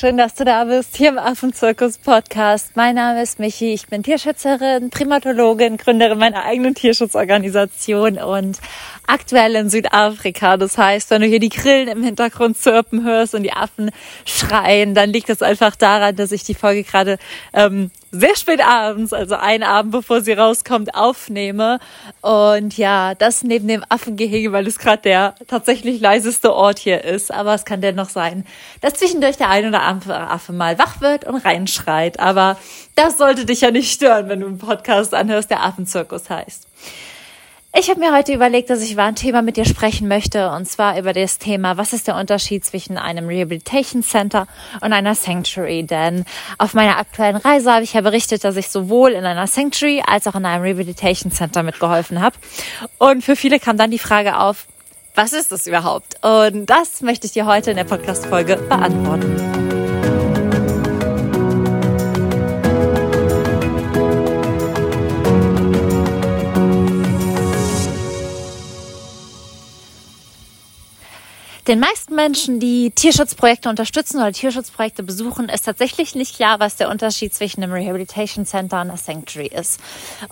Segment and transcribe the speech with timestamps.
[0.00, 2.74] schön, dass du da bist, hier im Affenzirkus Podcast.
[2.74, 8.60] Mein Name ist Michi, ich bin Tierschützerin, Primatologin, Gründerin meiner eigenen Tierschutzorganisation und
[9.06, 10.56] aktuell in Südafrika.
[10.56, 13.90] Das heißt, wenn du hier die Grillen im Hintergrund zirpen hörst und die Affen
[14.24, 17.18] schreien, dann liegt das einfach daran, dass ich die Folge gerade
[17.52, 21.78] ähm, sehr spät abends, also einen Abend bevor sie rauskommt, aufnehme.
[22.20, 27.32] Und ja, das neben dem Affengehege, weil es gerade der tatsächlich leiseste Ort hier ist.
[27.32, 28.44] Aber es kann dennoch sein,
[28.80, 32.18] dass zwischendurch der ein oder andere Affe mal wach wird und reinschreit.
[32.18, 32.56] Aber
[32.96, 36.66] das sollte dich ja nicht stören, wenn du einen Podcast anhörst, der Affenzirkus heißt.
[37.72, 40.68] Ich habe mir heute überlegt, dass ich über ein Thema mit dir sprechen möchte, und
[40.68, 44.48] zwar über das Thema, was ist der Unterschied zwischen einem Rehabilitation Center
[44.80, 45.84] und einer Sanctuary?
[45.84, 46.24] Denn
[46.58, 50.26] auf meiner aktuellen Reise habe ich ja berichtet, dass ich sowohl in einer Sanctuary als
[50.26, 52.36] auch in einem Rehabilitation Center mitgeholfen habe.
[52.98, 54.66] Und für viele kam dann die Frage auf,
[55.14, 56.16] was ist das überhaupt?
[56.24, 59.59] Und das möchte ich dir heute in der Podcast-Folge beantworten.
[71.70, 76.88] Den meisten Menschen, die Tierschutzprojekte unterstützen oder Tierschutzprojekte besuchen, ist tatsächlich nicht klar, was der
[76.88, 79.80] Unterschied zwischen einem Rehabilitation Center und einer Sanctuary ist.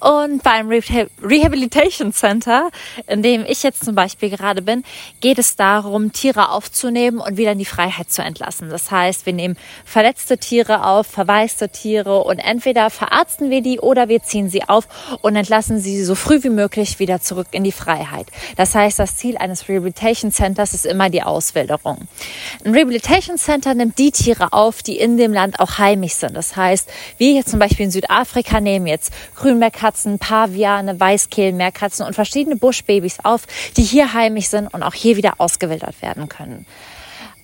[0.00, 2.70] Und beim Rehabilitation Center,
[3.06, 4.84] in dem ich jetzt zum Beispiel gerade bin,
[5.20, 8.70] geht es darum, Tiere aufzunehmen und wieder in die Freiheit zu entlassen.
[8.70, 14.08] Das heißt, wir nehmen verletzte Tiere auf, verwaiste Tiere und entweder verarzten wir die oder
[14.08, 14.88] wir ziehen sie auf
[15.22, 18.26] und entlassen sie so früh wie möglich wieder zurück in die Freiheit.
[18.56, 21.77] Das heißt, das Ziel eines Rehabilitation Centers ist immer die Auswilderung.
[21.84, 26.36] Ein Rehabilitation Center nimmt die Tiere auf, die in dem Land auch heimisch sind.
[26.36, 32.56] Das heißt, wir hier zum Beispiel in Südafrika nehmen jetzt Grünmeerkatzen, Paviane, Weißkehlmeerkatzen und verschiedene
[32.56, 36.66] Buschbabys auf, die hier heimisch sind und auch hier wieder ausgewildert werden können.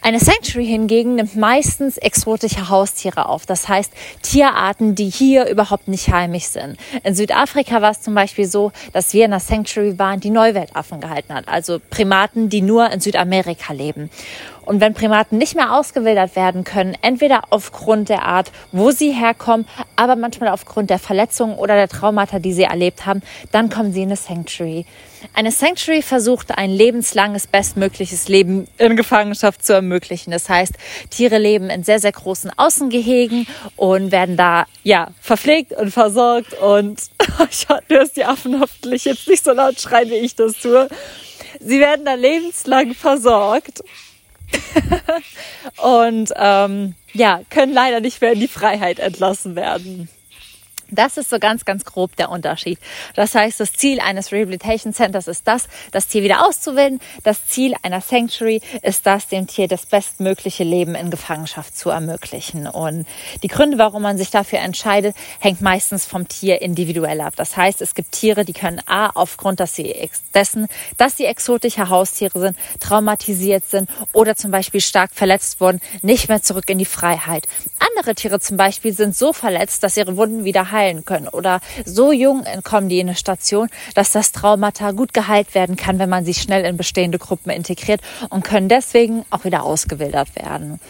[0.05, 3.47] Eine Sanctuary hingegen nimmt meistens exotische Haustiere auf.
[3.47, 6.77] Das heißt Tierarten, die hier überhaupt nicht heimisch sind.
[7.05, 11.01] In Südafrika war es zum Beispiel so, dass wir in einer Sanctuary waren, die Neuweltaffen
[11.01, 11.49] gehalten hat.
[11.49, 14.11] Also Primaten, die nur in Südamerika leben.
[14.65, 19.67] Und wenn Primaten nicht mehr ausgewildert werden können, entweder aufgrund der Art, wo sie herkommen,
[19.97, 24.03] aber manchmal aufgrund der Verletzungen oder der Traumata, die sie erlebt haben, dann kommen sie
[24.03, 24.87] in eine Sanctuary.
[25.33, 30.31] Eine Sanctuary versucht ein lebenslanges, bestmögliches Leben in Gefangenschaft zu ermöglichen.
[30.31, 30.75] Das heißt,
[31.11, 33.47] Tiere leben in sehr, sehr großen Außengehegen
[33.77, 37.01] und werden da, ja, verpflegt und versorgt und
[37.51, 40.89] ich hörst die Affen hoffentlich jetzt nicht so laut schreien, wie ich das tue.
[41.61, 43.83] Sie werden da lebenslang versorgt
[45.83, 50.09] und ähm, ja, können leider nicht mehr in die Freiheit entlassen werden.
[50.95, 52.79] Das ist so ganz, ganz grob der Unterschied.
[53.15, 57.01] Das heißt, das Ziel eines Rehabilitation Centers ist das, das Tier wieder auszuwählen.
[57.23, 62.67] Das Ziel einer Sanctuary ist das, dem Tier das bestmögliche Leben in Gefangenschaft zu ermöglichen.
[62.67, 63.07] Und
[63.43, 67.35] die Gründe, warum man sich dafür entscheidet, hängt meistens vom Tier individuell ab.
[67.37, 69.95] Das heißt, es gibt Tiere, die können A, aufgrund dass sie
[70.35, 76.29] dessen, dass sie exotische Haustiere sind, traumatisiert sind oder zum Beispiel stark verletzt wurden, nicht
[76.29, 77.47] mehr zurück in die Freiheit.
[77.79, 81.29] Andere Tiere zum Beispiel sind so verletzt, dass ihre Wunden wieder heilen heilen können.
[81.29, 85.99] Oder so jung entkommen die in eine Station, dass das Traumata gut geheilt werden kann,
[85.99, 88.01] wenn man sie schnell in bestehende Gruppen integriert
[88.31, 90.81] und können deswegen auch wieder ausgewildert werden.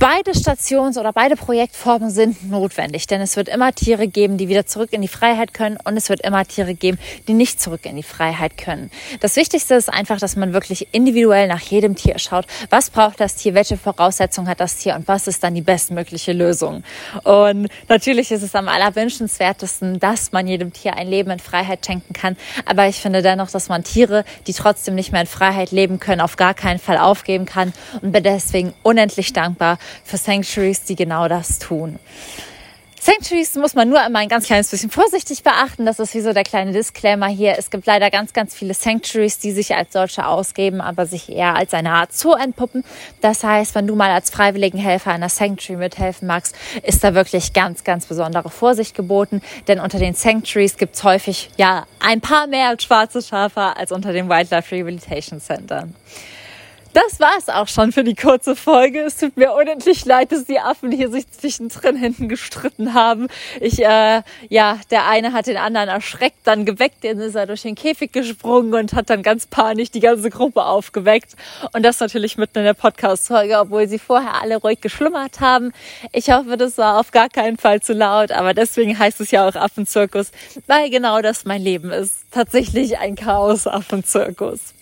[0.00, 4.64] Beide Stations- oder beide Projektformen sind notwendig, denn es wird immer Tiere geben, die wieder
[4.64, 7.96] zurück in die Freiheit können und es wird immer Tiere geben, die nicht zurück in
[7.96, 8.90] die Freiheit können.
[9.20, 13.36] Das Wichtigste ist einfach, dass man wirklich individuell nach jedem Tier schaut, was braucht das
[13.36, 14.94] Tier, welche Voraussetzungen hat das Tier?
[14.94, 16.82] Und was ist dann die bestmögliche Lösung.
[17.24, 22.14] Und natürlich ist es am allerwünschenswertesten, dass man jedem Tier ein Leben in Freiheit schenken
[22.14, 26.00] kann, aber ich finde dennoch, dass man Tiere, die trotzdem nicht mehr in Freiheit leben
[26.00, 27.74] können, auf gar keinen Fall aufgeben kann.
[28.00, 31.98] Und bin deswegen unendlich dankbar für Sanctuaries, die genau das tun.
[33.02, 35.86] Sanctuaries muss man nur immer ein ganz kleines bisschen vorsichtig beachten.
[35.86, 37.54] Das ist wie so der kleine Disclaimer hier.
[37.56, 41.56] Es gibt leider ganz, ganz viele Sanctuaries, die sich als solche ausgeben, aber sich eher
[41.56, 42.84] als eine Art Zoo entpuppen.
[43.22, 47.84] Das heißt, wenn du mal als Freiwilligenhelfer einer Sanctuary mithelfen magst, ist da wirklich ganz,
[47.84, 49.40] ganz besondere Vorsicht geboten.
[49.66, 54.12] Denn unter den Sanctuaries gibt es häufig ja ein paar mehr schwarze Schafe als unter
[54.12, 55.94] den Wildlife Rehabilitation Centern.
[56.92, 59.00] Das war es auch schon für die kurze Folge.
[59.02, 63.28] Es tut mir unendlich leid, dass die Affen hier sich zwischendrin hinten gestritten haben.
[63.60, 67.62] Ich, äh, ja, der eine hat den anderen erschreckt, dann geweckt, dann ist er durch
[67.62, 71.36] den Käfig gesprungen und hat dann ganz panisch die ganze Gruppe aufgeweckt.
[71.72, 75.72] Und das natürlich mitten in der Podcast-Folge, obwohl sie vorher alle ruhig geschlummert haben.
[76.12, 79.46] Ich hoffe, das war auf gar keinen Fall zu laut, aber deswegen heißt es ja
[79.48, 80.32] auch Affenzirkus,
[80.66, 82.16] weil genau das mein Leben ist.
[82.32, 84.74] Tatsächlich ein Chaos-Affenzirkus.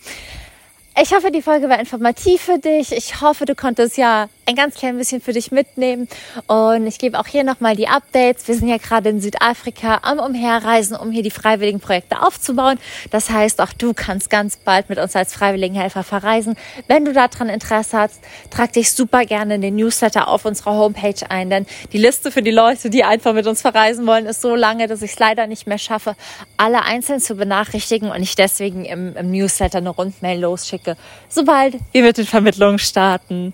[1.01, 2.91] Ich hoffe, die Folge war informativ für dich.
[2.91, 6.07] Ich hoffe, du konntest ja ein ganz klein bisschen für dich mitnehmen.
[6.47, 8.47] Und ich gebe auch hier nochmal die Updates.
[8.47, 12.79] Wir sind ja gerade in Südafrika am Umherreisen, um hier die freiwilligen Projekte aufzubauen.
[13.11, 16.55] Das heißt, auch du kannst ganz bald mit uns als Freiwilligenhelfer verreisen.
[16.87, 21.29] Wenn du daran Interesse hast, trag dich super gerne in den Newsletter auf unserer Homepage
[21.29, 24.55] ein, denn die Liste für die Leute, die einfach mit uns verreisen wollen, ist so
[24.55, 26.15] lange, dass ich es leider nicht mehr schaffe,
[26.57, 30.97] alle einzeln zu benachrichtigen und ich deswegen im, im Newsletter eine Rundmail losschicke,
[31.27, 33.53] sobald wir mit den Vermittlungen starten.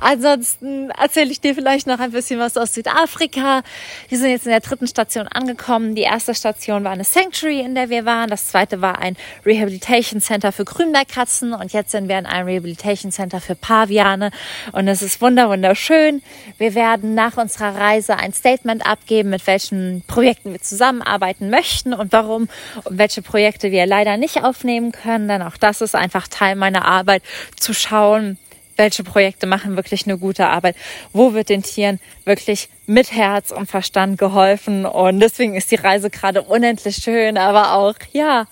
[0.00, 3.62] Ansonsten erzähle ich dir vielleicht noch ein bisschen was aus Südafrika.
[4.08, 5.94] Wir sind jetzt in der dritten Station angekommen.
[5.94, 8.30] Die erste Station war eine Sanctuary, in der wir waren.
[8.30, 13.12] Das zweite war ein Rehabilitation Center für Grünbergkatzen und jetzt sind wir in einem Rehabilitation
[13.12, 14.30] Center für Paviane
[14.72, 16.22] und es ist wunderschön.
[16.58, 22.12] Wir werden nach unserer Reise ein Statement abgeben, mit welchen Projekten wir zusammenarbeiten möchten und
[22.12, 22.48] warum
[22.84, 26.84] und welche Projekte wir leider nicht aufnehmen können, denn auch das ist einfach Teil meiner
[26.84, 27.22] Arbeit
[27.58, 28.38] zu schauen,
[28.80, 30.74] welche Projekte machen wirklich eine gute Arbeit,
[31.12, 34.86] wo wird den Tieren wirklich mit Herz und Verstand geholfen?
[34.86, 38.46] Und deswegen ist die Reise gerade unendlich schön, aber auch, ja,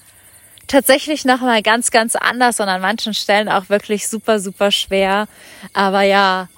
[0.66, 5.28] tatsächlich nochmal ganz, ganz anders und an manchen Stellen auch wirklich super, super schwer,
[5.72, 6.48] aber ja,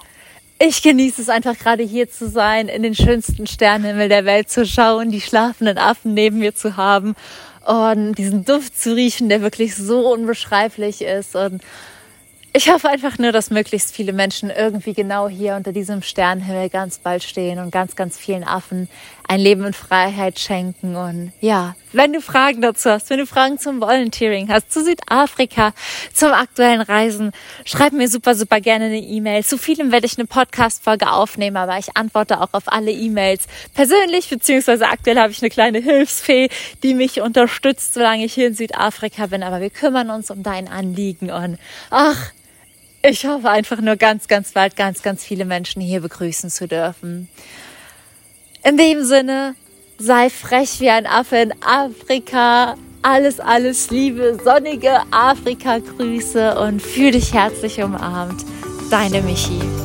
[0.58, 4.66] ich genieße es einfach gerade hier zu sein, in den schönsten Sternenhimmel der Welt zu
[4.66, 7.14] schauen, die schlafenden Affen neben mir zu haben
[7.64, 11.36] und diesen Duft zu riechen, der wirklich so unbeschreiblich ist.
[11.36, 11.62] Und
[12.52, 16.98] ich hoffe einfach nur, dass möglichst viele Menschen irgendwie genau hier unter diesem Sternenhimmel ganz
[16.98, 18.88] bald stehen und ganz, ganz vielen Affen
[19.30, 20.96] ein Leben in Freiheit schenken.
[20.96, 25.72] Und ja, wenn du Fragen dazu hast, wenn du Fragen zum Volunteering hast, zu Südafrika,
[26.12, 27.30] zum aktuellen Reisen,
[27.64, 29.44] schreib mir super, super gerne eine E-Mail.
[29.44, 34.28] Zu vielem werde ich eine Podcast-Folge aufnehmen, aber ich antworte auch auf alle E-Mails persönlich,
[34.28, 36.48] beziehungsweise aktuell habe ich eine kleine Hilfsfee,
[36.82, 39.44] die mich unterstützt, solange ich hier in Südafrika bin.
[39.44, 41.56] Aber wir kümmern uns um dein Anliegen und
[41.90, 42.32] ach,
[43.02, 47.28] ich hoffe einfach nur ganz, ganz bald ganz, ganz viele Menschen hier begrüßen zu dürfen.
[48.62, 49.54] In dem Sinne,
[49.98, 52.76] sei frech wie ein Affe in Afrika.
[53.02, 58.44] Alles, alles Liebe, sonnige Afrika-Grüße und fühl dich herzlich umarmt.
[58.90, 59.79] Deine Michi.